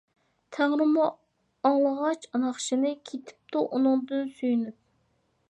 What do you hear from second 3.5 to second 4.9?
ئۇنىڭدىن سۆيۈنۈپ.